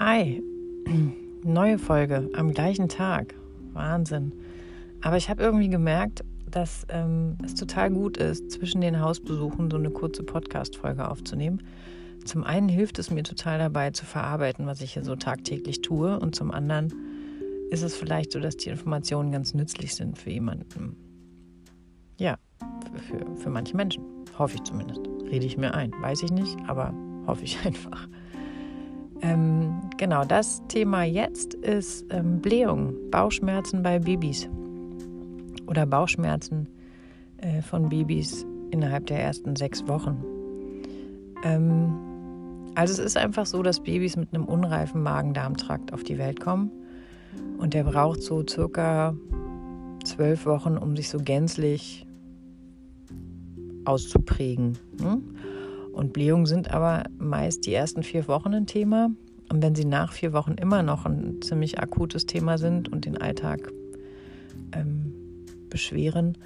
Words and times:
Hi, 0.00 0.42
neue 1.44 1.78
Folge 1.78 2.28
am 2.34 2.52
gleichen 2.52 2.88
Tag. 2.88 3.32
Wahnsinn. 3.74 4.32
Aber 5.02 5.16
ich 5.16 5.30
habe 5.30 5.40
irgendwie 5.40 5.68
gemerkt, 5.68 6.24
dass 6.50 6.84
ähm, 6.88 7.38
es 7.44 7.54
total 7.54 7.92
gut 7.92 8.16
ist, 8.16 8.50
zwischen 8.50 8.80
den 8.80 9.00
Hausbesuchen 9.00 9.70
so 9.70 9.76
eine 9.76 9.90
kurze 9.90 10.24
Podcast-Folge 10.24 11.08
aufzunehmen. 11.08 11.62
Zum 12.24 12.42
einen 12.42 12.68
hilft 12.68 12.98
es 12.98 13.12
mir 13.12 13.22
total 13.22 13.60
dabei 13.60 13.92
zu 13.92 14.04
verarbeiten, 14.04 14.66
was 14.66 14.80
ich 14.80 14.94
hier 14.94 15.04
so 15.04 15.14
tagtäglich 15.14 15.80
tue. 15.80 16.18
Und 16.18 16.34
zum 16.34 16.50
anderen 16.50 16.92
ist 17.70 17.84
es 17.84 17.94
vielleicht 17.94 18.32
so, 18.32 18.40
dass 18.40 18.56
die 18.56 18.70
Informationen 18.70 19.30
ganz 19.30 19.54
nützlich 19.54 19.94
sind 19.94 20.18
für 20.18 20.30
jemanden. 20.30 20.96
Ja, 22.18 22.38
für, 23.08 23.36
für 23.36 23.50
manche 23.50 23.76
Menschen. 23.76 24.02
Hoffe 24.36 24.56
ich 24.56 24.64
zumindest. 24.64 25.02
Rede 25.30 25.46
ich 25.46 25.56
mir 25.56 25.72
ein. 25.72 25.92
Weiß 26.00 26.24
ich 26.24 26.32
nicht, 26.32 26.58
aber 26.66 26.92
hoffe 27.28 27.44
ich 27.44 27.58
einfach. 27.64 28.08
Ähm, 29.24 29.88
genau, 29.96 30.26
das 30.26 30.62
Thema 30.68 31.04
jetzt 31.04 31.54
ist 31.54 32.04
ähm, 32.10 32.42
Blähung, 32.42 32.94
Bauchschmerzen 33.10 33.82
bei 33.82 33.98
Babys 33.98 34.50
oder 35.66 35.86
Bauchschmerzen 35.86 36.68
äh, 37.38 37.62
von 37.62 37.88
Babys 37.88 38.44
innerhalb 38.70 39.06
der 39.06 39.20
ersten 39.20 39.56
sechs 39.56 39.88
Wochen. 39.88 40.22
Ähm, 41.42 41.94
also 42.74 42.92
es 42.92 42.98
ist 42.98 43.16
einfach 43.16 43.46
so, 43.46 43.62
dass 43.62 43.80
Babys 43.80 44.16
mit 44.16 44.34
einem 44.34 44.44
unreifen 44.44 45.02
Magen-Darm-Trakt 45.02 45.94
auf 45.94 46.04
die 46.04 46.18
Welt 46.18 46.38
kommen 46.38 46.70
und 47.56 47.72
der 47.72 47.84
braucht 47.84 48.20
so 48.20 48.44
circa 48.46 49.16
zwölf 50.04 50.44
Wochen, 50.44 50.76
um 50.76 50.96
sich 50.96 51.08
so 51.08 51.18
gänzlich 51.18 52.06
auszuprägen. 53.86 54.76
Hm? 55.00 55.22
Und 55.94 56.12
Blähungen 56.12 56.46
sind 56.46 56.70
aber 56.72 57.04
meist 57.18 57.66
die 57.66 57.72
ersten 57.72 58.02
vier 58.02 58.26
Wochen 58.28 58.52
ein 58.52 58.66
Thema. 58.66 59.10
Und 59.48 59.62
wenn 59.62 59.74
sie 59.74 59.84
nach 59.84 60.12
vier 60.12 60.32
Wochen 60.32 60.52
immer 60.52 60.82
noch 60.82 61.06
ein 61.06 61.40
ziemlich 61.40 61.78
akutes 61.78 62.26
Thema 62.26 62.58
sind 62.58 62.88
und 62.88 63.04
den 63.04 63.16
Alltag 63.16 63.70
ähm, 64.72 65.12
beschweren, 65.70 66.36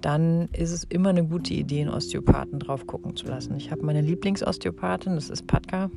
dann 0.00 0.48
ist 0.52 0.72
es 0.72 0.84
immer 0.84 1.10
eine 1.10 1.24
gute 1.24 1.54
Idee, 1.54 1.82
einen 1.82 1.90
Osteopathen 1.90 2.58
drauf 2.58 2.86
gucken 2.86 3.16
zu 3.16 3.26
lassen. 3.26 3.56
Ich 3.56 3.70
habe 3.70 3.84
meine 3.84 4.00
Lieblingsosteopathin, 4.00 5.14
das 5.14 5.30
ist 5.30 5.46
Patka. 5.46 5.90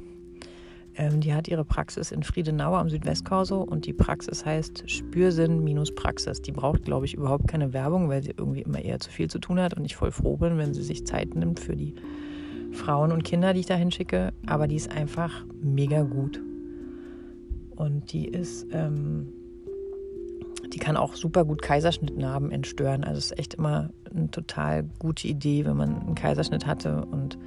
Ähm, 0.96 1.22
die 1.22 1.34
hat 1.34 1.48
ihre 1.48 1.64
Praxis 1.64 2.12
in 2.12 2.24
Friedenau 2.24 2.76
am 2.76 2.90
Südwestkorso 2.90 3.62
und 3.62 3.86
die 3.86 3.94
Praxis 3.94 4.46
heißt 4.46 4.90
Spürsinn 4.90 5.64
minus 5.64 5.94
Praxis. 5.96 6.42
Die 6.42 6.52
braucht, 6.52 6.84
glaube 6.84 7.06
ich, 7.06 7.14
überhaupt 7.14 7.48
keine 7.48 7.74
Werbung, 7.74 8.10
weil 8.10 8.24
sie 8.24 8.34
irgendwie 8.36 8.62
immer 8.62 8.84
eher 8.84 9.00
zu 9.00 9.10
viel 9.10 9.30
zu 9.30 9.40
tun 9.40 9.60
hat 9.60 9.76
und 9.76 9.86
ich 9.86 9.96
voll 9.96 10.12
froh 10.12 10.38
bin, 10.38 10.58
wenn 10.58 10.74
sie 10.74 10.84
sich 10.84 11.06
Zeit 11.06 11.36
nimmt 11.36 11.60
für 11.60 11.76
die 11.76 11.96
Frauen 12.72 13.12
und 13.12 13.24
Kinder, 13.24 13.54
die 13.54 13.62
ich 13.62 13.66
da 13.66 13.76
hinschicke, 13.76 14.34
aber 14.48 14.68
die 14.68 14.76
ist 14.76 14.92
einfach 14.92 15.46
mega 15.62 16.04
gut. 16.04 16.42
Und 17.76 18.14
die 18.14 18.28
ist, 18.28 18.68
ähm, 18.72 19.28
die 20.74 20.80
kann 20.80 20.98
auch 20.98 21.16
super 21.16 21.46
gut 21.46 21.62
Kaiserschnittnarben 21.62 22.52
entstören. 22.52 23.04
Also 23.04 23.18
es 23.18 23.26
ist 23.32 23.40
echt 23.40 23.54
immer 23.56 23.90
eine 24.14 24.30
total 24.30 24.84
gute 25.00 25.28
Idee, 25.28 25.66
wenn 25.66 25.78
man 25.78 26.00
einen 26.02 26.16
Kaiserschnitt 26.16 26.66
hatte. 26.66 27.06
Und 27.06 27.38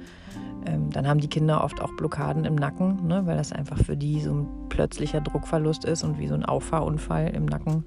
ähm, 0.65 0.89
dann 0.91 1.07
haben 1.07 1.19
die 1.19 1.29
Kinder 1.29 1.63
oft 1.63 1.81
auch 1.81 1.95
Blockaden 1.95 2.45
im 2.45 2.55
Nacken, 2.55 3.07
ne, 3.07 3.25
weil 3.25 3.37
das 3.37 3.51
einfach 3.51 3.77
für 3.77 3.95
die 3.95 4.21
so 4.21 4.33
ein 4.33 4.47
plötzlicher 4.69 5.21
Druckverlust 5.21 5.85
ist 5.85 6.03
und 6.03 6.19
wie 6.19 6.27
so 6.27 6.33
ein 6.33 6.45
Auffahrunfall 6.45 7.29
im 7.29 7.45
Nacken 7.45 7.85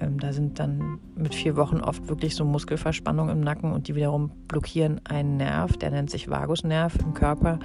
ähm, 0.00 0.18
da 0.18 0.32
sind 0.32 0.58
dann 0.58 0.98
mit 1.14 1.34
vier 1.34 1.56
Wochen 1.56 1.80
oft 1.80 2.08
wirklich 2.08 2.34
so 2.34 2.44
Muskelverspannungen 2.44 3.38
im 3.38 3.40
Nacken 3.42 3.72
und 3.72 3.88
die 3.88 3.94
wiederum 3.94 4.30
blockieren 4.48 5.00
einen 5.04 5.36
Nerv, 5.36 5.76
der 5.76 5.90
nennt 5.90 6.10
sich 6.10 6.28
Vagusnerv 6.28 6.96
im 6.96 7.14
Körper 7.14 7.58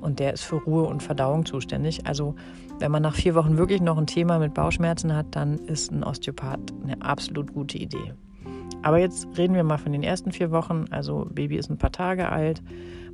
und 0.00 0.20
der 0.20 0.32
ist 0.32 0.44
für 0.44 0.56
Ruhe 0.56 0.84
und 0.84 1.02
Verdauung 1.02 1.44
zuständig. 1.44 2.06
Also 2.06 2.34
wenn 2.78 2.92
man 2.92 3.02
nach 3.02 3.14
vier 3.14 3.34
Wochen 3.34 3.58
wirklich 3.58 3.80
noch 3.80 3.98
ein 3.98 4.06
Thema 4.06 4.38
mit 4.38 4.54
Bauchschmerzen 4.54 5.14
hat, 5.14 5.26
dann 5.30 5.58
ist 5.58 5.90
ein 5.90 6.04
Osteopath 6.04 6.72
eine 6.82 7.00
absolut 7.02 7.52
gute 7.52 7.78
Idee. 7.78 8.14
Aber 8.82 8.98
jetzt 8.98 9.26
reden 9.36 9.54
wir 9.54 9.64
mal 9.64 9.78
von 9.78 9.92
den 9.92 10.04
ersten 10.04 10.30
vier 10.30 10.50
Wochen. 10.52 10.84
Also 10.90 11.26
Baby 11.32 11.56
ist 11.56 11.70
ein 11.70 11.78
paar 11.78 11.90
Tage 11.90 12.28
alt. 12.30 12.62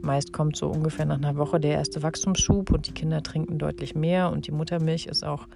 Meist 0.03 0.33
kommt 0.35 0.57
so 0.57 0.69
ungefähr 0.69 1.07
nach 1.07 1.17
einer 1.17 1.37
Woche 1.37 1.59
der 1.59 1.73
erste 1.73 2.03
Wachstumsschub 2.03 2.71
und 2.71 2.87
die 2.87 2.93
Kinder 2.93 3.23
trinken 3.23 3.59
deutlich 3.59 3.95
mehr 3.95 4.31
und 4.31 4.47
die 4.47 4.53
Muttermilch 4.53 5.07
ist 5.07 5.25
auch 5.25 5.49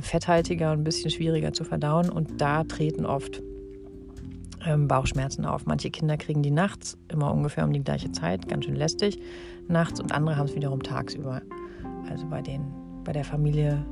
fetthaltiger 0.00 0.72
und 0.72 0.80
ein 0.80 0.84
bisschen 0.84 1.10
schwieriger 1.10 1.52
zu 1.52 1.64
verdauen. 1.64 2.10
Und 2.10 2.40
da 2.40 2.64
treten 2.64 3.04
oft 3.04 3.42
ähm, 4.64 4.88
Bauchschmerzen 4.88 5.44
auf. 5.44 5.66
Manche 5.66 5.90
Kinder 5.90 6.16
kriegen 6.16 6.42
die 6.42 6.50
nachts, 6.50 6.96
immer 7.08 7.32
ungefähr 7.32 7.64
um 7.64 7.72
die 7.72 7.82
gleiche 7.82 8.12
Zeit, 8.12 8.48
ganz 8.48 8.64
schön 8.64 8.76
lästig 8.76 9.18
nachts 9.68 10.00
und 10.00 10.12
andere 10.12 10.36
haben 10.36 10.46
es 10.46 10.54
wiederum 10.54 10.82
tagsüber. 10.82 11.42
Also 12.08 12.26
bei, 12.26 12.42
den, 12.42 12.62
bei 13.04 13.12
der 13.12 13.24
Familie, 13.24 13.84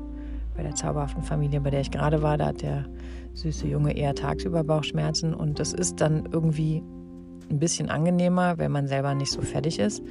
bei 0.56 0.62
der 0.62 0.74
zauberhaften 0.74 1.22
Familie, 1.22 1.60
bei 1.60 1.70
der 1.70 1.80
ich 1.80 1.90
gerade 1.90 2.22
war, 2.22 2.36
da 2.36 2.46
hat 2.46 2.62
der 2.62 2.86
süße 3.34 3.66
Junge 3.66 3.96
eher 3.96 4.14
tagsüber 4.14 4.64
Bauchschmerzen 4.64 5.34
und 5.34 5.58
das 5.58 5.72
ist 5.72 6.00
dann 6.00 6.28
irgendwie 6.32 6.82
ein 7.48 7.58
bisschen 7.58 7.90
angenehmer, 7.90 8.58
wenn 8.58 8.70
man 8.70 8.86
selber 8.86 9.14
nicht 9.14 9.32
so 9.32 9.40
fertig 9.40 9.78
ist. 9.78 10.02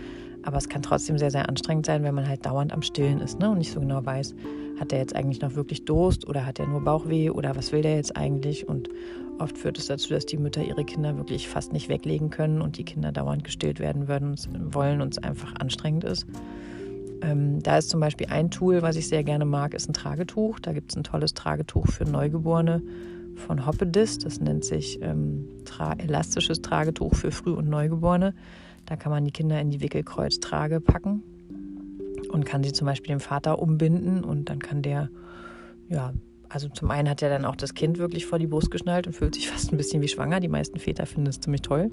Aber 0.43 0.57
es 0.57 0.69
kann 0.69 0.81
trotzdem 0.81 1.17
sehr, 1.17 1.31
sehr 1.31 1.49
anstrengend 1.49 1.85
sein, 1.85 2.03
wenn 2.03 2.15
man 2.15 2.27
halt 2.27 2.45
dauernd 2.45 2.73
am 2.73 2.81
Stillen 2.81 3.19
ist 3.19 3.39
ne? 3.39 3.49
und 3.49 3.57
nicht 3.57 3.71
so 3.71 3.79
genau 3.79 4.05
weiß, 4.05 4.35
hat 4.79 4.91
der 4.91 4.99
jetzt 4.99 5.15
eigentlich 5.15 5.41
noch 5.41 5.55
wirklich 5.55 5.85
Durst 5.85 6.27
oder 6.27 6.45
hat 6.45 6.59
er 6.59 6.67
nur 6.67 6.81
Bauchweh 6.81 7.29
oder 7.29 7.55
was 7.55 7.71
will 7.71 7.81
der 7.81 7.95
jetzt 7.95 8.15
eigentlich? 8.15 8.67
Und 8.67 8.89
oft 9.39 9.57
führt 9.57 9.77
es 9.77 9.87
dazu, 9.87 10.13
dass 10.13 10.25
die 10.25 10.37
Mütter 10.37 10.63
ihre 10.63 10.85
Kinder 10.85 11.17
wirklich 11.17 11.47
fast 11.47 11.73
nicht 11.73 11.89
weglegen 11.89 12.29
können 12.29 12.61
und 12.61 12.77
die 12.77 12.85
Kinder 12.85 13.11
dauernd 13.11 13.43
gestillt 13.43 13.79
werden 13.79 14.07
würden, 14.07 14.35
wollen 14.73 15.01
und 15.01 15.13
es 15.13 15.23
einfach 15.23 15.53
anstrengend 15.55 16.03
ist. 16.05 16.25
Ähm, 17.21 17.61
da 17.61 17.77
ist 17.77 17.89
zum 17.89 17.99
Beispiel 17.99 18.27
ein 18.27 18.49
Tool, 18.49 18.81
was 18.81 18.95
ich 18.95 19.07
sehr 19.07 19.23
gerne 19.23 19.45
mag, 19.45 19.73
ist 19.73 19.89
ein 19.89 19.93
Tragetuch. 19.93 20.59
Da 20.59 20.73
gibt 20.73 20.91
es 20.91 20.97
ein 20.97 21.03
tolles 21.03 21.33
Tragetuch 21.33 21.87
für 21.87 22.05
Neugeborene 22.05 22.81
von 23.35 23.65
Hoppedis. 23.65 24.19
Das 24.19 24.39
nennt 24.39 24.63
sich 24.63 25.01
ähm, 25.01 25.47
tra 25.65 25.93
elastisches 25.93 26.61
Tragetuch 26.61 27.15
für 27.15 27.31
Früh- 27.31 27.53
und 27.53 27.69
Neugeborene. 27.69 28.33
Da 28.85 28.95
kann 28.95 29.11
man 29.11 29.25
die 29.25 29.31
Kinder 29.31 29.59
in 29.59 29.69
die 29.69 29.81
Wickelkreuztrage 29.81 30.81
packen 30.81 31.23
und 32.31 32.45
kann 32.45 32.63
sie 32.63 32.71
zum 32.71 32.85
Beispiel 32.85 33.09
dem 33.09 33.19
Vater 33.19 33.59
umbinden 33.59 34.23
und 34.23 34.49
dann 34.49 34.59
kann 34.59 34.81
der, 34.81 35.09
ja, 35.89 36.13
also 36.49 36.67
zum 36.69 36.89
einen 36.91 37.09
hat 37.09 37.21
er 37.21 37.29
dann 37.29 37.45
auch 37.45 37.55
das 37.55 37.73
Kind 37.73 37.99
wirklich 37.99 38.25
vor 38.25 38.39
die 38.39 38.47
Brust 38.47 38.71
geschnallt 38.71 39.07
und 39.07 39.13
fühlt 39.13 39.35
sich 39.35 39.49
fast 39.51 39.71
ein 39.71 39.77
bisschen 39.77 40.01
wie 40.01 40.07
schwanger. 40.07 40.39
Die 40.39 40.47
meisten 40.47 40.79
Väter 40.79 41.05
finden 41.05 41.29
es 41.29 41.39
ziemlich 41.39 41.61
toll. 41.61 41.91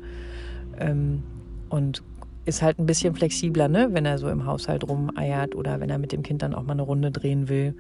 Ähm, 0.78 1.22
und 1.68 2.02
ist 2.44 2.62
halt 2.62 2.78
ein 2.78 2.86
bisschen 2.86 3.14
flexibler, 3.14 3.68
ne? 3.68 3.88
wenn 3.90 4.06
er 4.06 4.18
so 4.18 4.28
im 4.28 4.46
Haushalt 4.46 4.88
rumeiert 4.88 5.56
oder 5.56 5.80
wenn 5.80 5.90
er 5.90 5.98
mit 5.98 6.12
dem 6.12 6.22
Kind 6.22 6.42
dann 6.42 6.54
auch 6.54 6.62
mal 6.62 6.72
eine 6.72 6.82
Runde 6.82 7.10
drehen 7.10 7.48
will, 7.48 7.74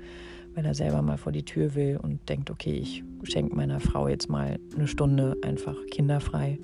wenn 0.54 0.64
er 0.64 0.74
selber 0.74 1.02
mal 1.02 1.18
vor 1.18 1.30
die 1.30 1.44
Tür 1.44 1.76
will 1.76 1.98
und 2.02 2.28
denkt, 2.28 2.50
okay, 2.50 2.72
ich 2.72 3.04
schenke 3.22 3.54
meiner 3.54 3.78
Frau 3.78 4.08
jetzt 4.08 4.28
mal 4.28 4.58
eine 4.74 4.88
Stunde 4.88 5.36
einfach 5.42 5.76
kinderfrei 5.90 6.58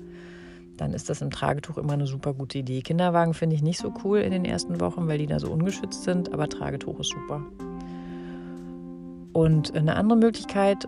dann 0.77 0.93
ist 0.93 1.09
das 1.09 1.21
im 1.21 1.29
Tragetuch 1.29 1.77
immer 1.77 1.93
eine 1.93 2.07
super 2.07 2.33
gute 2.33 2.59
Idee. 2.59 2.81
Kinderwagen 2.81 3.33
finde 3.33 3.55
ich 3.55 3.61
nicht 3.61 3.79
so 3.79 3.93
cool 4.03 4.19
in 4.19 4.31
den 4.31 4.45
ersten 4.45 4.79
Wochen, 4.79 5.07
weil 5.07 5.17
die 5.17 5.27
da 5.27 5.39
so 5.39 5.51
ungeschützt 5.51 6.03
sind, 6.03 6.33
aber 6.33 6.47
Tragetuch 6.47 6.99
ist 6.99 7.09
super. 7.09 7.41
Und 9.33 9.75
eine 9.75 9.95
andere 9.95 10.17
Möglichkeit, 10.17 10.87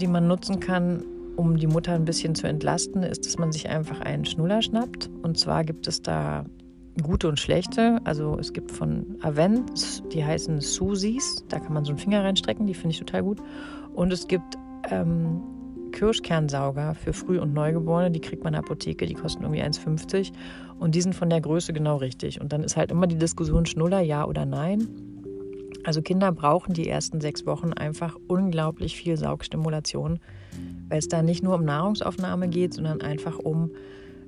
die 0.00 0.06
man 0.06 0.26
nutzen 0.26 0.60
kann, 0.60 1.04
um 1.36 1.56
die 1.56 1.66
Mutter 1.66 1.92
ein 1.92 2.04
bisschen 2.04 2.34
zu 2.34 2.46
entlasten, 2.46 3.02
ist, 3.02 3.26
dass 3.26 3.38
man 3.38 3.52
sich 3.52 3.68
einfach 3.68 4.00
einen 4.00 4.24
Schnuller 4.24 4.62
schnappt. 4.62 5.10
Und 5.22 5.38
zwar 5.38 5.64
gibt 5.64 5.86
es 5.86 6.02
da 6.02 6.44
gute 7.02 7.28
und 7.28 7.38
schlechte. 7.38 8.00
Also 8.04 8.38
es 8.38 8.52
gibt 8.52 8.70
von 8.70 9.16
Avent, 9.20 10.02
die 10.12 10.24
heißen 10.24 10.60
Susis, 10.60 11.44
da 11.48 11.58
kann 11.58 11.74
man 11.74 11.84
so 11.84 11.90
einen 11.90 11.98
Finger 11.98 12.24
reinstrecken, 12.24 12.66
die 12.66 12.74
finde 12.74 12.90
ich 12.90 12.98
total 12.98 13.22
gut. 13.22 13.42
Und 13.94 14.12
es 14.12 14.26
gibt 14.28 14.56
ähm, 14.90 15.42
Kirschkernsauger 15.96 16.94
für 16.94 17.14
Früh- 17.14 17.40
und 17.40 17.54
Neugeborene, 17.54 18.10
die 18.10 18.20
kriegt 18.20 18.44
man 18.44 18.52
in 18.52 18.60
der 18.60 18.64
Apotheke, 18.64 19.06
die 19.06 19.14
kosten 19.14 19.44
irgendwie 19.44 19.62
1,50 19.62 20.30
und 20.78 20.94
die 20.94 21.00
sind 21.00 21.14
von 21.14 21.30
der 21.30 21.40
Größe 21.40 21.72
genau 21.72 21.96
richtig. 21.96 22.38
Und 22.38 22.52
dann 22.52 22.62
ist 22.62 22.76
halt 22.76 22.90
immer 22.90 23.06
die 23.06 23.16
Diskussion 23.16 23.64
Schnuller, 23.64 24.00
ja 24.00 24.26
oder 24.26 24.44
nein. 24.44 24.86
Also 25.84 26.02
Kinder 26.02 26.32
brauchen 26.32 26.74
die 26.74 26.86
ersten 26.86 27.22
sechs 27.22 27.46
Wochen 27.46 27.72
einfach 27.72 28.14
unglaublich 28.28 28.94
viel 28.94 29.16
Saugstimulation, 29.16 30.18
weil 30.90 30.98
es 30.98 31.08
da 31.08 31.22
nicht 31.22 31.42
nur 31.42 31.54
um 31.54 31.64
Nahrungsaufnahme 31.64 32.48
geht, 32.48 32.74
sondern 32.74 33.00
einfach 33.00 33.38
um 33.38 33.70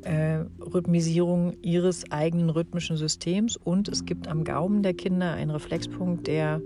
äh, 0.04 0.44
Rhythmisierung 0.72 1.54
ihres 1.60 2.10
eigenen 2.10 2.48
rhythmischen 2.48 2.96
Systems. 2.96 3.58
Und 3.58 3.88
es 3.88 4.06
gibt 4.06 4.26
am 4.26 4.44
Gaumen 4.44 4.82
der 4.82 4.94
Kinder 4.94 5.32
einen 5.32 5.50
Reflexpunkt, 5.50 6.28
der 6.28 6.62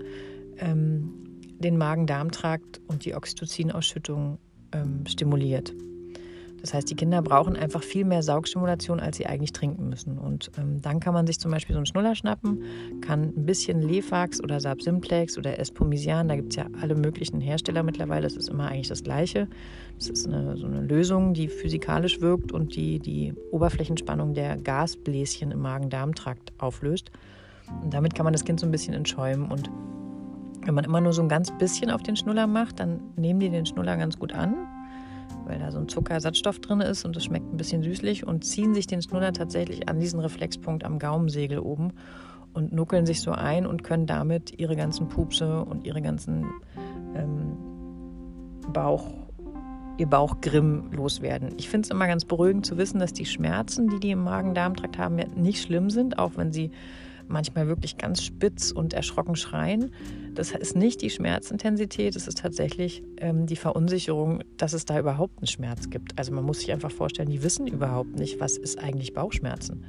ähm, 0.58 1.12
den 1.58 1.76
Magen-Darm-Trakt 1.76 2.80
und 2.86 3.04
die 3.04 3.16
Oxytocin-Ausschüttung 3.16 4.38
ähm, 4.72 5.04
stimuliert. 5.06 5.74
Das 6.62 6.72
heißt, 6.74 6.88
die 6.88 6.94
Kinder 6.94 7.20
brauchen 7.22 7.56
einfach 7.56 7.82
viel 7.82 8.04
mehr 8.04 8.22
Saugstimulation, 8.22 9.00
als 9.00 9.16
sie 9.16 9.26
eigentlich 9.26 9.52
trinken 9.52 9.88
müssen. 9.88 10.16
Und 10.16 10.52
ähm, 10.56 10.80
dann 10.80 11.00
kann 11.00 11.12
man 11.12 11.26
sich 11.26 11.40
zum 11.40 11.50
Beispiel 11.50 11.74
so 11.74 11.78
einen 11.78 11.86
Schnuller 11.86 12.14
schnappen, 12.14 12.62
kann 13.00 13.32
ein 13.36 13.46
bisschen 13.46 13.82
Lefax 13.82 14.40
oder 14.40 14.60
Sapsimplex 14.60 15.36
oder 15.36 15.58
Espomisian, 15.58 16.28
da 16.28 16.36
gibt 16.36 16.52
es 16.52 16.56
ja 16.56 16.66
alle 16.80 16.94
möglichen 16.94 17.40
Hersteller 17.40 17.82
mittlerweile, 17.82 18.22
das 18.22 18.36
ist 18.36 18.48
immer 18.48 18.68
eigentlich 18.68 18.88
das 18.88 19.02
Gleiche. 19.02 19.48
Das 19.98 20.08
ist 20.08 20.26
eine, 20.26 20.56
so 20.56 20.66
eine 20.66 20.80
Lösung, 20.80 21.34
die 21.34 21.48
physikalisch 21.48 22.20
wirkt 22.20 22.52
und 22.52 22.76
die 22.76 23.00
die 23.00 23.34
Oberflächenspannung 23.50 24.32
der 24.32 24.56
Gasbläschen 24.56 25.50
im 25.50 25.60
Magen-Darm-Trakt 25.62 26.52
auflöst. 26.58 27.10
Und 27.82 27.92
damit 27.92 28.14
kann 28.14 28.24
man 28.24 28.32
das 28.32 28.44
Kind 28.44 28.60
so 28.60 28.66
ein 28.66 28.72
bisschen 28.72 28.94
entschäumen 28.94 29.50
und 29.50 29.68
Wenn 30.64 30.74
man 30.74 30.84
immer 30.84 31.00
nur 31.00 31.12
so 31.12 31.22
ein 31.22 31.28
ganz 31.28 31.50
bisschen 31.50 31.90
auf 31.90 32.02
den 32.02 32.16
Schnuller 32.16 32.46
macht, 32.46 32.78
dann 32.78 33.00
nehmen 33.16 33.40
die 33.40 33.50
den 33.50 33.66
Schnuller 33.66 33.96
ganz 33.96 34.18
gut 34.18 34.32
an, 34.32 34.54
weil 35.44 35.58
da 35.58 35.72
so 35.72 35.78
ein 35.78 35.88
Zuckerersatzstoff 35.88 36.60
drin 36.60 36.80
ist 36.80 37.04
und 37.04 37.16
es 37.16 37.24
schmeckt 37.24 37.52
ein 37.52 37.56
bisschen 37.56 37.82
süßlich 37.82 38.26
und 38.26 38.44
ziehen 38.44 38.72
sich 38.72 38.86
den 38.86 39.02
Schnuller 39.02 39.32
tatsächlich 39.32 39.88
an 39.88 39.98
diesen 39.98 40.20
Reflexpunkt 40.20 40.84
am 40.84 41.00
Gaumensegel 41.00 41.58
oben 41.58 41.92
und 42.54 42.72
nuckeln 42.72 43.06
sich 43.06 43.20
so 43.20 43.32
ein 43.32 43.66
und 43.66 43.82
können 43.82 44.06
damit 44.06 44.58
ihre 44.60 44.76
ganzen 44.76 45.08
Pupse 45.08 45.64
und 45.64 45.84
ihre 45.84 46.00
ganzen 46.00 46.46
ähm, 47.16 47.56
Bauch, 48.72 49.06
ihr 49.98 50.06
Bauchgrimm 50.06 50.92
loswerden. 50.92 51.54
Ich 51.56 51.68
finde 51.68 51.86
es 51.86 51.90
immer 51.90 52.06
ganz 52.06 52.24
beruhigend 52.24 52.64
zu 52.66 52.76
wissen, 52.76 53.00
dass 53.00 53.12
die 53.12 53.26
Schmerzen, 53.26 53.88
die 53.88 53.98
die 53.98 54.10
im 54.12 54.22
Magen-Darm-Trakt 54.22 54.96
haben, 54.98 55.16
nicht 55.34 55.62
schlimm 55.62 55.90
sind, 55.90 56.18
auch 56.18 56.32
wenn 56.36 56.52
sie 56.52 56.70
manchmal 57.28 57.68
wirklich 57.68 57.98
ganz 57.98 58.22
spitz 58.22 58.70
und 58.70 58.94
erschrocken 58.94 59.36
schreien. 59.36 59.92
Das 60.34 60.52
ist 60.52 60.76
nicht 60.76 61.02
die 61.02 61.10
Schmerzintensität, 61.10 62.16
es 62.16 62.26
ist 62.26 62.38
tatsächlich 62.38 63.02
ähm, 63.18 63.46
die 63.46 63.56
Verunsicherung, 63.56 64.42
dass 64.56 64.72
es 64.72 64.84
da 64.84 64.98
überhaupt 64.98 65.38
einen 65.38 65.46
Schmerz 65.46 65.90
gibt. 65.90 66.18
Also 66.18 66.32
man 66.32 66.44
muss 66.44 66.60
sich 66.60 66.72
einfach 66.72 66.90
vorstellen, 66.90 67.28
die 67.28 67.42
wissen 67.42 67.66
überhaupt 67.66 68.16
nicht, 68.16 68.40
was 68.40 68.56
ist 68.56 68.78
eigentlich 68.78 69.12
Bauchschmerzen. 69.12 69.84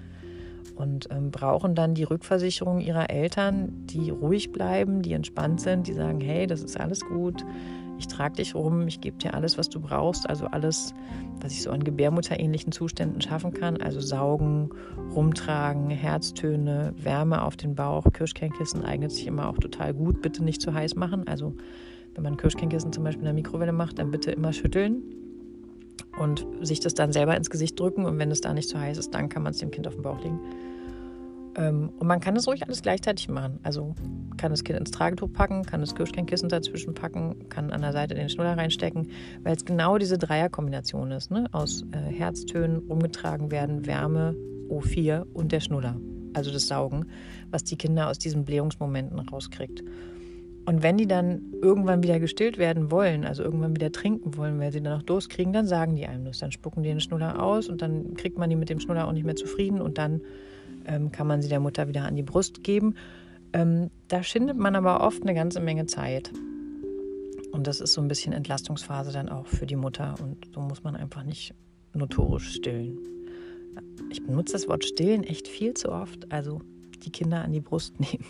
Und 0.75 1.07
ähm, 1.11 1.29
brauchen 1.29 1.75
dann 1.75 1.93
die 1.93 2.03
Rückversicherung 2.03 2.79
ihrer 2.79 3.09
Eltern, 3.09 3.85
die 3.85 4.09
ruhig 4.09 4.51
bleiben, 4.51 5.03
die 5.03 5.13
entspannt 5.13 5.61
sind, 5.61 5.87
die 5.87 5.93
sagen, 5.93 6.19
hey, 6.19 6.47
das 6.47 6.63
ist 6.63 6.79
alles 6.79 7.01
gut, 7.01 7.45
ich 7.97 8.07
trage 8.07 8.35
dich 8.35 8.55
rum, 8.55 8.87
ich 8.87 9.01
gebe 9.01 9.17
dir 9.17 9.33
alles, 9.33 9.57
was 9.57 9.69
du 9.69 9.79
brauchst, 9.79 10.29
also 10.29 10.45
alles, 10.47 10.93
was 11.41 11.53
ich 11.53 11.63
so 11.63 11.71
an 11.71 11.83
gebärmutterähnlichen 11.83 12.71
Zuständen 12.71 13.21
schaffen 13.21 13.53
kann, 13.53 13.77
also 13.77 13.99
saugen, 13.99 14.69
rumtragen, 15.15 15.89
Herztöne, 15.89 16.93
Wärme 16.97 17.43
auf 17.43 17.55
den 17.55 17.75
Bauch, 17.75 18.05
Kirschkernkissen 18.11 18.83
eignet 18.83 19.11
sich 19.11 19.27
immer 19.27 19.47
auch 19.49 19.57
total 19.57 19.93
gut, 19.93 20.21
bitte 20.21 20.43
nicht 20.43 20.61
zu 20.61 20.73
heiß 20.73 20.95
machen, 20.95 21.27
also 21.27 21.53
wenn 22.15 22.23
man 22.23 22.37
Kirschkernkissen 22.37 22.93
zum 22.93 23.03
Beispiel 23.03 23.21
in 23.21 23.25
der 23.25 23.33
Mikrowelle 23.33 23.71
macht, 23.71 23.99
dann 23.99 24.11
bitte 24.11 24.31
immer 24.31 24.53
schütteln 24.53 25.01
und 26.19 26.45
sich 26.61 26.79
das 26.79 26.93
dann 26.93 27.11
selber 27.11 27.35
ins 27.35 27.49
Gesicht 27.49 27.79
drücken. 27.79 28.05
Und 28.05 28.19
wenn 28.19 28.31
es 28.31 28.41
da 28.41 28.53
nicht 28.53 28.69
zu 28.69 28.79
heiß 28.79 28.97
ist, 28.97 29.13
dann 29.13 29.29
kann 29.29 29.43
man 29.43 29.51
es 29.51 29.59
dem 29.59 29.71
Kind 29.71 29.87
auf 29.87 29.95
den 29.95 30.03
Bauch 30.03 30.21
legen. 30.23 30.39
Ähm, 31.55 31.91
und 31.99 32.07
man 32.07 32.19
kann 32.19 32.35
das 32.35 32.47
ruhig 32.47 32.63
alles 32.63 32.81
gleichzeitig 32.81 33.29
machen. 33.29 33.59
Also 33.63 33.95
kann 34.37 34.51
das 34.51 34.63
Kind 34.63 34.79
ins 34.79 34.91
Tragetuch 34.91 35.31
packen, 35.31 35.63
kann 35.63 35.81
das 35.81 35.95
Kirschkernkissen 35.95 36.49
dazwischen 36.49 36.93
packen, 36.93 37.49
kann 37.49 37.71
an 37.71 37.81
der 37.81 37.91
Seite 37.91 38.15
den 38.15 38.29
Schnuller 38.29 38.57
reinstecken, 38.57 39.09
weil 39.43 39.55
es 39.55 39.65
genau 39.65 39.97
diese 39.97 40.17
Dreierkombination 40.17 41.11
ist, 41.11 41.31
ne? 41.31 41.47
aus 41.51 41.85
äh, 41.91 42.11
Herztönen 42.11 42.79
umgetragen 42.79 43.51
werden, 43.51 43.85
Wärme, 43.85 44.35
O4 44.69 45.25
und 45.33 45.51
der 45.51 45.59
Schnuller, 45.59 45.99
also 46.33 46.51
das 46.51 46.67
Saugen, 46.67 47.05
was 47.51 47.63
die 47.63 47.77
Kinder 47.77 48.09
aus 48.09 48.17
diesen 48.17 48.45
Blähungsmomenten 48.45 49.19
rauskriegt. 49.19 49.83
Und 50.65 50.81
wenn 50.81 50.97
die 50.97 51.07
dann 51.07 51.41
irgendwann 51.61 52.03
wieder 52.03 52.21
gestillt 52.21 52.57
werden 52.57 52.89
wollen, 52.89 53.25
also 53.25 53.43
irgendwann 53.43 53.75
wieder 53.75 53.91
trinken 53.91 54.37
wollen, 54.37 54.59
weil 54.59 54.71
sie 54.71 54.81
dann 54.81 54.97
noch 54.97 55.03
Durst 55.03 55.29
kriegen, 55.29 55.51
dann 55.51 55.67
sagen 55.67 55.95
die 55.95 56.07
einem 56.07 56.23
das. 56.23 56.39
Dann 56.39 56.53
spucken 56.53 56.83
die 56.83 56.89
den 56.89 57.01
Schnuller 57.01 57.43
aus 57.43 57.67
und 57.67 57.81
dann 57.81 58.13
kriegt 58.13 58.37
man 58.37 58.49
die 58.49 58.55
mit 58.55 58.69
dem 58.69 58.79
Schnuller 58.79 59.05
auch 59.05 59.11
nicht 59.11 59.25
mehr 59.25 59.35
zufrieden 59.35 59.81
und 59.81 59.97
dann 59.97 60.21
ähm, 60.87 61.11
kann 61.11 61.27
man 61.27 61.41
sie 61.41 61.49
der 61.49 61.59
Mutter 61.59 61.87
wieder 61.87 62.03
an 62.03 62.15
die 62.15 62.23
Brust 62.23 62.63
geben. 62.63 62.95
Ähm, 63.53 63.89
da 64.07 64.23
schindet 64.23 64.57
man 64.57 64.75
aber 64.75 65.01
oft 65.01 65.21
eine 65.21 65.33
ganze 65.33 65.59
Menge 65.59 65.85
Zeit. 65.85 66.31
Und 67.51 67.67
das 67.67 67.81
ist 67.81 67.93
so 67.93 68.01
ein 68.01 68.07
bisschen 68.07 68.33
Entlastungsphase 68.33 69.11
dann 69.11 69.29
auch 69.29 69.45
für 69.45 69.67
die 69.67 69.75
Mutter. 69.75 70.15
Und 70.21 70.49
so 70.53 70.59
muss 70.59 70.83
man 70.83 70.95
einfach 70.95 71.23
nicht 71.23 71.53
notorisch 71.93 72.55
stillen. 72.55 72.97
Ich 74.09 74.25
benutze 74.25 74.53
das 74.53 74.67
Wort 74.67 74.83
stillen 74.83 75.23
echt 75.23 75.47
viel 75.47 75.73
zu 75.75 75.91
oft. 75.91 76.31
Also 76.31 76.61
die 77.03 77.11
Kinder 77.11 77.43
an 77.43 77.51
die 77.51 77.61
Brust 77.61 77.99
nehmen. 77.99 78.25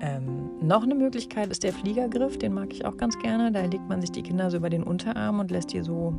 Ähm, 0.00 0.50
noch 0.60 0.82
eine 0.82 0.96
Möglichkeit 0.96 1.50
ist 1.50 1.62
der 1.62 1.72
Fliegergriff, 1.72 2.36
den 2.36 2.54
mag 2.54 2.72
ich 2.72 2.84
auch 2.84 2.96
ganz 2.96 3.18
gerne. 3.20 3.52
Da 3.52 3.64
legt 3.64 3.88
man 3.88 4.00
sich 4.00 4.10
die 4.10 4.22
Kinder 4.22 4.50
so 4.50 4.56
über 4.56 4.70
den 4.70 4.82
Unterarm 4.82 5.38
und 5.38 5.50
lässt 5.50 5.72
die 5.72 5.82
so 5.82 6.18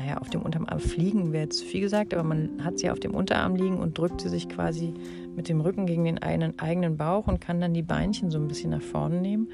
naja, 0.00 0.16
auf 0.18 0.30
dem 0.30 0.40
Unterarm 0.40 0.80
fliegen 0.80 1.32
wäre 1.32 1.44
jetzt 1.44 1.62
viel 1.62 1.82
gesagt, 1.82 2.14
aber 2.14 2.22
man 2.22 2.64
hat 2.64 2.78
sie 2.78 2.90
auf 2.90 3.00
dem 3.00 3.14
Unterarm 3.14 3.54
liegen 3.54 3.78
und 3.78 3.98
drückt 3.98 4.22
sie 4.22 4.30
sich 4.30 4.48
quasi 4.48 4.94
mit 5.36 5.48
dem 5.48 5.60
Rücken 5.60 5.84
gegen 5.84 6.04
den 6.04 6.18
einen, 6.18 6.58
eigenen 6.58 6.96
Bauch 6.96 7.26
und 7.26 7.40
kann 7.40 7.60
dann 7.60 7.74
die 7.74 7.82
Beinchen 7.82 8.30
so 8.30 8.38
ein 8.38 8.48
bisschen 8.48 8.70
nach 8.70 8.80
vorne 8.80 9.20
nehmen, 9.20 9.48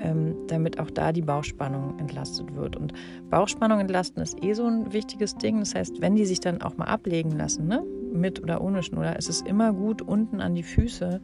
ähm, 0.00 0.34
damit 0.46 0.78
auch 0.78 0.90
da 0.90 1.12
die 1.12 1.22
Bauchspannung 1.22 1.98
entlastet 1.98 2.54
wird. 2.54 2.76
Und 2.76 2.92
Bauchspannung 3.30 3.80
entlasten 3.80 4.22
ist 4.22 4.44
eh 4.44 4.52
so 4.52 4.66
ein 4.66 4.92
wichtiges 4.92 5.36
Ding. 5.36 5.60
Das 5.60 5.74
heißt, 5.74 6.02
wenn 6.02 6.16
die 6.16 6.26
sich 6.26 6.40
dann 6.40 6.60
auch 6.60 6.76
mal 6.76 6.84
ablegen 6.84 7.30
lassen, 7.30 7.66
ne, 7.66 7.82
mit 8.12 8.42
oder 8.42 8.60
ohne 8.60 8.82
Schnuller, 8.82 9.16
ist 9.18 9.30
es 9.30 9.40
immer 9.40 9.72
gut, 9.72 10.02
unten 10.02 10.42
an 10.42 10.54
die 10.54 10.62
Füße 10.64 11.20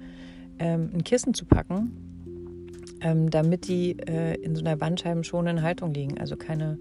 ähm, 0.59 0.91
ein 0.95 1.05
Kissen 1.05 1.35
zu 1.35 1.45
packen, 1.45 1.93
ähm, 3.03 3.29
damit 3.29 3.69
die 3.69 3.99
äh, 3.99 4.37
in 4.37 4.57
so 4.57 4.65
einer 4.65 4.77
bandscheibenschonenden 4.77 5.63
Haltung 5.63 5.93
liegen. 5.93 6.19
Also 6.19 6.37
keine 6.37 6.79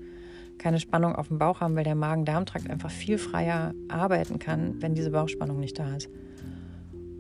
keine 0.63 0.79
Spannung 0.79 1.15
auf 1.15 1.27
dem 1.27 1.39
Bauch 1.39 1.59
haben, 1.59 1.75
weil 1.75 1.83
der 1.83 1.93
Magen-Darm-Trakt 1.95 2.69
einfach 2.69 2.89
viel 2.89 3.17
freier 3.17 3.73
arbeiten 3.89 4.39
kann, 4.39 4.81
wenn 4.81 4.95
diese 4.95 5.11
Bauchspannung 5.11 5.59
nicht 5.59 5.77
da 5.77 5.95
ist. 5.95 6.09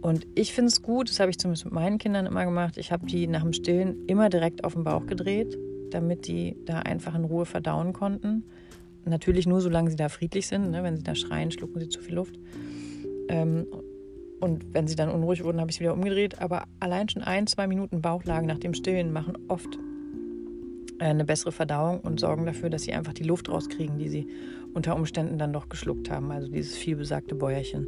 Und 0.01 0.25
ich 0.35 0.53
finde 0.53 0.69
es 0.69 0.81
gut, 0.81 1.09
das 1.09 1.19
habe 1.19 1.29
ich 1.29 1.37
zumindest 1.37 1.65
mit 1.65 1.73
meinen 1.73 1.97
Kindern 1.97 2.25
immer 2.25 2.45
gemacht. 2.45 2.77
Ich 2.77 2.91
habe 2.91 3.05
die 3.05 3.27
nach 3.27 3.43
dem 3.43 3.53
Stillen 3.53 4.05
immer 4.07 4.29
direkt 4.29 4.63
auf 4.63 4.73
den 4.73 4.85
Bauch 4.85 5.05
gedreht, 5.05 5.57
damit 5.91 6.27
die 6.27 6.55
da 6.65 6.79
einfach 6.79 7.15
in 7.15 7.25
Ruhe 7.25 7.45
verdauen 7.45 7.91
konnten. 7.91 8.45
Natürlich 9.05 9.45
nur, 9.45 9.59
solange 9.59 9.89
sie 9.89 9.97
da 9.97 10.07
friedlich 10.07 10.47
sind. 10.47 10.71
Ne? 10.71 10.81
Wenn 10.83 10.95
sie 10.95 11.03
da 11.03 11.13
schreien, 11.13 11.51
schlucken 11.51 11.81
sie 11.81 11.89
zu 11.89 11.99
viel 11.99 12.15
Luft. 12.15 12.39
Ähm, 13.27 13.67
und 14.39 14.73
wenn 14.73 14.87
sie 14.87 14.95
dann 14.95 15.09
unruhig 15.09 15.43
wurden, 15.43 15.59
habe 15.59 15.69
ich 15.69 15.77
sie 15.77 15.81
wieder 15.81 15.93
umgedreht. 15.93 16.41
Aber 16.41 16.63
allein 16.79 17.09
schon 17.09 17.23
ein, 17.23 17.47
zwei 17.47 17.67
Minuten 17.67 18.01
Bauchlage 18.01 18.47
nach 18.47 18.59
dem 18.59 18.73
Stillen 18.73 19.11
machen 19.11 19.37
oft 19.49 19.77
eine 20.99 21.25
bessere 21.25 21.51
Verdauung 21.51 22.01
und 22.01 22.19
sorgen 22.19 22.45
dafür, 22.45 22.69
dass 22.69 22.83
sie 22.83 22.93
einfach 22.93 23.13
die 23.13 23.23
Luft 23.23 23.49
rauskriegen, 23.49 23.97
die 23.97 24.09
sie 24.09 24.27
unter 24.73 24.95
Umständen 24.95 25.37
dann 25.37 25.53
doch 25.53 25.69
geschluckt 25.69 26.09
haben. 26.09 26.31
Also 26.31 26.47
dieses 26.47 26.75
vielbesagte 26.75 27.35
Bäuerchen. 27.35 27.87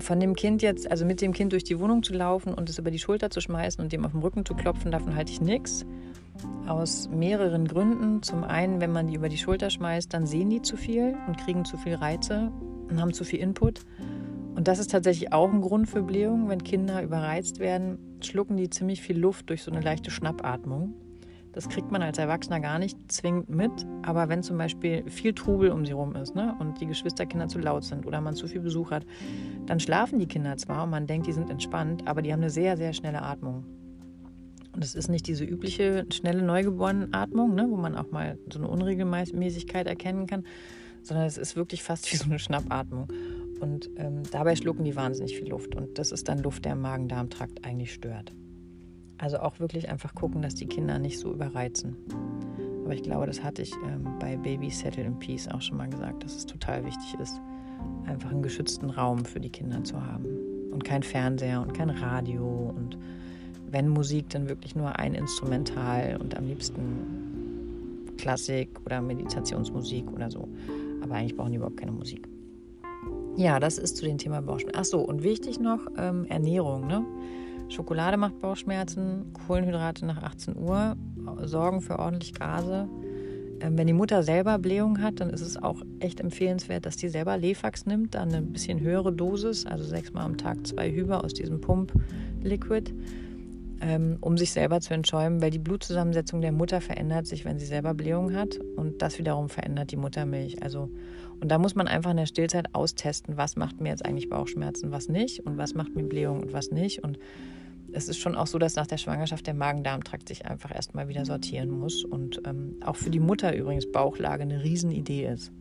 Von 0.00 0.18
dem 0.18 0.34
Kind 0.34 0.62
jetzt, 0.62 0.90
also 0.90 1.04
mit 1.04 1.20
dem 1.20 1.32
Kind 1.32 1.52
durch 1.52 1.64
die 1.64 1.78
Wohnung 1.78 2.02
zu 2.02 2.14
laufen 2.14 2.54
und 2.54 2.70
es 2.70 2.78
über 2.78 2.90
die 2.90 2.98
Schulter 2.98 3.30
zu 3.30 3.40
schmeißen 3.40 3.82
und 3.82 3.92
dem 3.92 4.04
auf 4.04 4.12
den 4.12 4.22
Rücken 4.22 4.44
zu 4.44 4.54
klopfen, 4.54 4.90
davon 4.90 5.14
halte 5.14 5.30
ich 5.30 5.40
nichts. 5.40 5.84
Aus 6.66 7.08
mehreren 7.10 7.68
Gründen. 7.68 8.22
Zum 8.22 8.44
einen, 8.44 8.80
wenn 8.80 8.92
man 8.92 9.06
die 9.06 9.14
über 9.14 9.28
die 9.28 9.36
Schulter 9.36 9.70
schmeißt, 9.70 10.12
dann 10.12 10.26
sehen 10.26 10.50
die 10.50 10.62
zu 10.62 10.76
viel 10.76 11.14
und 11.28 11.38
kriegen 11.38 11.64
zu 11.64 11.76
viel 11.76 11.94
Reize 11.94 12.50
und 12.88 13.00
haben 13.00 13.12
zu 13.12 13.24
viel 13.24 13.40
Input. 13.40 13.82
Und 14.56 14.68
das 14.68 14.78
ist 14.78 14.90
tatsächlich 14.90 15.32
auch 15.32 15.52
ein 15.52 15.60
Grund 15.60 15.88
für 15.88 16.02
Blähung. 16.02 16.48
Wenn 16.48 16.62
Kinder 16.62 17.02
überreizt 17.02 17.58
werden, 17.58 17.98
schlucken 18.20 18.56
die 18.56 18.70
ziemlich 18.70 19.02
viel 19.02 19.18
Luft 19.18 19.50
durch 19.50 19.62
so 19.62 19.70
eine 19.70 19.80
leichte 19.80 20.10
Schnappatmung. 20.10 20.94
Das 21.54 21.68
kriegt 21.68 21.92
man 21.92 22.02
als 22.02 22.18
Erwachsener 22.18 22.58
gar 22.58 22.80
nicht 22.80 22.98
zwingend 23.10 23.48
mit. 23.48 23.70
Aber 24.02 24.28
wenn 24.28 24.42
zum 24.42 24.58
Beispiel 24.58 25.08
viel 25.08 25.32
Trubel 25.32 25.70
um 25.70 25.86
sie 25.86 25.92
rum 25.92 26.16
ist 26.16 26.34
ne, 26.34 26.56
und 26.58 26.80
die 26.80 26.86
Geschwisterkinder 26.86 27.46
zu 27.46 27.60
laut 27.60 27.84
sind 27.84 28.06
oder 28.06 28.20
man 28.20 28.34
zu 28.34 28.48
viel 28.48 28.60
Besuch 28.60 28.90
hat, 28.90 29.06
dann 29.66 29.78
schlafen 29.78 30.18
die 30.18 30.26
Kinder 30.26 30.56
zwar 30.56 30.82
und 30.84 30.90
man 30.90 31.06
denkt, 31.06 31.28
die 31.28 31.32
sind 31.32 31.50
entspannt, 31.50 32.06
aber 32.08 32.22
die 32.22 32.32
haben 32.32 32.40
eine 32.40 32.50
sehr, 32.50 32.76
sehr 32.76 32.92
schnelle 32.92 33.22
Atmung. 33.22 33.64
Und 34.72 34.82
es 34.82 34.96
ist 34.96 35.08
nicht 35.08 35.28
diese 35.28 35.44
übliche 35.44 36.04
schnelle 36.12 36.42
Neugeborenenatmung, 36.42 37.54
ne, 37.54 37.66
wo 37.68 37.76
man 37.76 37.94
auch 37.94 38.10
mal 38.10 38.36
so 38.52 38.58
eine 38.58 38.66
Unregelmäßigkeit 38.66 39.86
erkennen 39.86 40.26
kann, 40.26 40.44
sondern 41.02 41.26
es 41.26 41.38
ist 41.38 41.54
wirklich 41.54 41.84
fast 41.84 42.10
wie 42.12 42.16
so 42.16 42.24
eine 42.24 42.40
Schnappatmung. 42.40 43.06
Und 43.60 43.88
ähm, 43.96 44.24
dabei 44.32 44.56
schlucken 44.56 44.84
die 44.84 44.96
wahnsinnig 44.96 45.38
viel 45.38 45.48
Luft. 45.48 45.76
Und 45.76 45.98
das 45.98 46.10
ist 46.10 46.28
dann 46.28 46.40
Luft, 46.40 46.64
der 46.64 46.72
im 46.72 46.80
Magen-Darm-Trakt 46.80 47.64
eigentlich 47.64 47.94
stört. 47.94 48.34
Also 49.24 49.38
auch 49.38 49.58
wirklich 49.58 49.88
einfach 49.88 50.14
gucken, 50.14 50.42
dass 50.42 50.54
die 50.54 50.66
Kinder 50.66 50.98
nicht 50.98 51.18
so 51.18 51.32
überreizen. 51.32 51.96
Aber 52.84 52.92
ich 52.92 53.02
glaube, 53.02 53.24
das 53.26 53.42
hatte 53.42 53.62
ich 53.62 53.72
ähm, 53.88 54.18
bei 54.20 54.36
Baby 54.36 54.68
Settle 54.68 55.02
in 55.02 55.18
Peace 55.18 55.48
auch 55.48 55.62
schon 55.62 55.78
mal 55.78 55.88
gesagt, 55.88 56.22
dass 56.22 56.36
es 56.36 56.44
total 56.44 56.84
wichtig 56.84 57.18
ist, 57.18 57.40
einfach 58.04 58.30
einen 58.30 58.42
geschützten 58.42 58.90
Raum 58.90 59.24
für 59.24 59.40
die 59.40 59.48
Kinder 59.48 59.82
zu 59.82 60.04
haben. 60.04 60.26
Und 60.72 60.84
kein 60.84 61.02
Fernseher 61.02 61.62
und 61.62 61.72
kein 61.72 61.88
Radio 61.88 62.70
und 62.76 62.98
wenn 63.70 63.88
Musik, 63.88 64.28
dann 64.28 64.50
wirklich 64.50 64.76
nur 64.76 64.98
ein 64.98 65.14
Instrumental 65.14 66.18
und 66.20 66.36
am 66.36 66.44
liebsten 66.44 68.12
Klassik 68.18 68.78
oder 68.84 69.00
Meditationsmusik 69.00 70.12
oder 70.12 70.30
so. 70.30 70.46
Aber 71.02 71.14
eigentlich 71.14 71.34
brauchen 71.34 71.52
die 71.52 71.56
überhaupt 71.56 71.78
keine 71.78 71.92
Musik. 71.92 72.28
Ja, 73.36 73.58
das 73.58 73.78
ist 73.78 73.96
zu 73.96 74.04
dem 74.04 74.18
Thema 74.18 74.42
Bauchschmerzen. 74.42 74.78
Ach 74.78 74.84
so, 74.84 75.00
und 75.00 75.22
wichtig 75.22 75.60
noch 75.60 75.80
ähm, 75.96 76.26
Ernährung. 76.26 76.86
Ne? 76.86 77.06
Schokolade 77.68 78.16
macht 78.16 78.40
Bauchschmerzen, 78.40 79.32
Kohlenhydrate 79.46 80.06
nach 80.06 80.22
18 80.22 80.56
Uhr 80.56 80.96
sorgen 81.44 81.80
für 81.80 81.98
ordentlich 81.98 82.34
Gase. 82.34 82.88
Ähm, 83.60 83.78
wenn 83.78 83.86
die 83.86 83.92
Mutter 83.92 84.22
selber 84.22 84.58
Blähung 84.58 85.00
hat, 85.00 85.20
dann 85.20 85.30
ist 85.30 85.40
es 85.40 85.56
auch 85.56 85.82
echt 86.00 86.20
empfehlenswert, 86.20 86.86
dass 86.86 86.96
die 86.96 87.08
selber 87.08 87.36
Lefax 87.36 87.86
nimmt, 87.86 88.14
dann 88.14 88.32
eine 88.32 88.42
bisschen 88.42 88.80
höhere 88.80 89.12
Dosis, 89.12 89.66
also 89.66 89.84
sechsmal 89.84 90.24
am 90.24 90.36
Tag 90.36 90.66
zwei 90.66 90.90
Hüber 90.92 91.24
aus 91.24 91.34
diesem 91.34 91.60
Pump-Liquid, 91.60 92.92
ähm, 93.80 94.18
um 94.20 94.36
sich 94.36 94.52
selber 94.52 94.80
zu 94.80 94.92
entschäumen, 94.92 95.40
weil 95.40 95.50
die 95.50 95.58
Blutzusammensetzung 95.58 96.40
der 96.40 96.52
Mutter 96.52 96.80
verändert 96.80 97.26
sich, 97.26 97.44
wenn 97.44 97.58
sie 97.58 97.66
selber 97.66 97.94
Blähung 97.94 98.34
hat 98.34 98.58
und 98.76 99.00
das 99.02 99.18
wiederum 99.18 99.48
verändert 99.48 99.90
die 99.90 99.96
Muttermilch. 99.96 100.62
Also 100.62 100.90
und 101.40 101.48
da 101.48 101.58
muss 101.58 101.74
man 101.74 101.88
einfach 101.88 102.10
in 102.10 102.16
der 102.16 102.26
Stillzeit 102.26 102.74
austesten, 102.74 103.36
was 103.36 103.56
macht 103.56 103.80
mir 103.80 103.90
jetzt 103.90 104.04
eigentlich 104.04 104.28
Bauchschmerzen, 104.28 104.90
was 104.90 105.08
nicht 105.08 105.40
und 105.46 105.58
was 105.58 105.74
macht 105.74 105.94
mir 105.94 106.04
Blähung 106.04 106.40
und 106.40 106.52
was 106.52 106.70
nicht 106.70 107.02
und 107.02 107.18
es 107.94 108.08
ist 108.08 108.18
schon 108.18 108.34
auch 108.34 108.46
so, 108.46 108.58
dass 108.58 108.74
nach 108.74 108.86
der 108.86 108.96
Schwangerschaft 108.96 109.46
der 109.46 109.54
Magen-Darm-Trakt 109.54 110.28
sich 110.28 110.46
einfach 110.46 110.74
erstmal 110.74 111.08
wieder 111.08 111.24
sortieren 111.24 111.70
muss. 111.70 112.04
Und 112.04 112.42
ähm, 112.44 112.76
auch 112.84 112.96
für 112.96 113.10
die 113.10 113.20
Mutter 113.20 113.54
übrigens 113.54 113.90
Bauchlage 113.90 114.42
eine 114.42 114.62
Riesenidee 114.62 115.26
ist. 115.26 115.52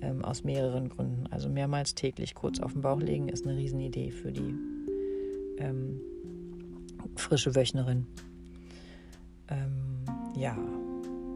Ähm, 0.00 0.24
aus 0.24 0.42
mehreren 0.42 0.88
Gründen. 0.88 1.28
Also 1.30 1.48
mehrmals 1.48 1.94
täglich 1.94 2.34
kurz 2.34 2.58
auf 2.58 2.72
den 2.72 2.82
Bauch 2.82 3.00
legen 3.00 3.28
ist 3.28 3.46
eine 3.46 3.56
Riesenidee 3.56 4.10
für 4.10 4.32
die 4.32 4.54
ähm, 5.58 6.00
frische 7.14 7.54
Wöchnerin. 7.54 8.06
Ähm, 9.48 10.04
ja, 10.36 10.58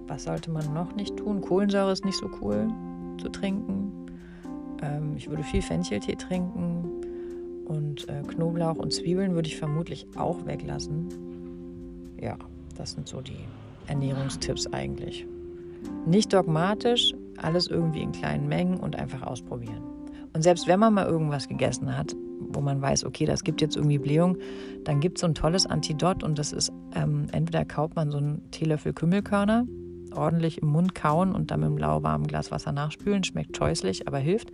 was 0.09 0.25
sollte 0.25 0.51
man 0.51 0.75
noch 0.75 0.97
nicht 0.97 1.17
tun? 1.17 1.41
Kohlensäure 1.41 1.93
ist 1.93 2.05
nicht 2.05 2.19
so 2.19 2.29
cool 2.43 2.69
zu 3.19 3.29
trinken. 3.29 3.93
Ähm, 4.83 5.15
ich 5.17 5.29
würde 5.29 5.43
viel 5.43 5.63
Fencheltee 5.63 6.17
trinken 6.17 6.85
und 7.67 8.09
äh, 8.09 8.23
Knoblauch 8.23 8.77
und 8.77 8.93
Zwiebeln 8.93 9.35
würde 9.35 9.49
ich 9.49 9.57
vermutlich 9.57 10.07
auch 10.17 10.47
weglassen. 10.47 11.09
Ja, 12.21 12.37
das 12.77 12.93
sind 12.93 13.09
so 13.09 13.21
die 13.21 13.45
Ernährungstipps 13.87 14.67
eigentlich. 14.69 15.27
Nicht 16.07 16.33
dogmatisch, 16.33 17.15
alles 17.37 17.67
irgendwie 17.67 18.03
in 18.03 18.13
kleinen 18.13 18.49
Mengen 18.49 18.79
und 18.79 18.97
einfach 18.97 19.23
ausprobieren. 19.23 19.83
Und 20.33 20.43
selbst 20.43 20.67
wenn 20.67 20.81
man 20.81 20.95
mal 20.95 21.07
irgendwas 21.07 21.49
gegessen 21.49 21.97
hat, 21.97 22.15
wo 22.41 22.61
man 22.61 22.81
weiß, 22.81 23.05
okay, 23.05 23.25
das 23.25 23.45
gibt 23.45 23.61
jetzt 23.61 23.77
irgendwie 23.77 23.99
Blähung, 23.99 24.37
dann 24.85 25.01
gibt 25.01 25.19
es 25.19 25.23
so 25.23 25.27
ein 25.27 25.35
tolles 25.35 25.67
Antidot 25.67 26.23
und 26.23 26.39
das 26.39 26.53
ist, 26.53 26.73
ähm, 26.95 27.27
entweder 27.33 27.65
kauft 27.65 27.97
man 27.97 28.11
so 28.11 28.19
einen 28.19 28.51
Teelöffel 28.51 28.93
Kümmelkörner, 28.93 29.67
ordentlich 30.17 30.63
im 30.63 30.69
Mund 30.69 30.95
kauen 30.95 31.35
und 31.35 31.51
dann 31.51 31.61
mit 31.61 31.69
einem 31.69 31.79
lauwarmen 31.79 32.27
Glas 32.27 32.51
Wasser 32.51 32.73
nachspülen, 32.73 33.25
schmeckt 33.25 33.57
scheußlich, 33.57 34.09
aber 34.09 34.19
hilft. 34.19 34.53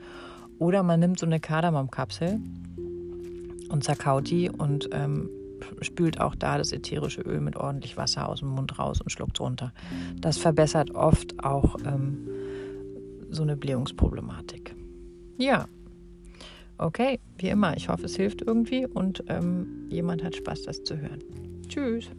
Oder 0.59 0.83
man 0.83 1.01
nimmt 1.01 1.19
so 1.19 1.27
eine 1.27 1.41
Kardamomkapsel 1.41 2.41
und 3.69 3.85
zerkaut 3.85 4.31
die 4.31 4.51
und 4.51 4.89
ähm, 4.93 5.29
spült 5.81 6.21
auch 6.21 6.35
da 6.35 6.59
das 6.59 6.73
ätherische 6.73 7.23
Öl 7.23 7.41
mit 7.41 7.57
ordentlich 7.57 7.97
Wasser 7.97 8.29
aus 8.29 8.41
dem 8.41 8.49
Mund 8.49 8.79
raus 8.79 9.01
und 9.01 9.11
schluckt 9.11 9.41
runter. 9.41 9.73
Das 10.21 10.39
verbessert 10.39 10.95
oft 10.95 11.43
auch 11.45 11.77
ähm, 11.85 12.29
so 13.31 13.43
eine 13.43 13.57
Blähungsproblematik. 13.57 14.75
Ja, 15.39 15.67
okay, 16.79 17.19
wie 17.39 17.49
immer, 17.49 17.77
ich 17.77 17.89
hoffe, 17.89 18.05
es 18.05 18.17
hilft 18.17 18.43
irgendwie 18.43 18.87
und 18.87 19.25
ähm, 19.29 19.87
jemand 19.89 20.23
hat 20.23 20.37
Spaß, 20.37 20.63
das 20.63 20.85
zu 20.85 20.97
hören. 20.99 21.23
Tschüss. 21.69 22.11